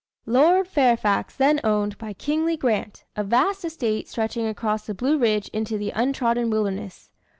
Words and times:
Lord 0.25 0.67
Fairfax 0.67 1.35
then 1.35 1.59
owned, 1.63 1.95
by 1.99 2.13
kingly 2.13 2.57
grant, 2.57 3.03
a 3.15 3.23
vast 3.23 3.63
estate 3.63 4.07
stretching 4.09 4.47
across 4.47 4.87
the 4.87 4.95
Blue 4.95 5.19
Ridge 5.19 5.47
into 5.49 5.77
the 5.77 5.91
untrodden 5.91 6.49
wilderness. 6.49 7.11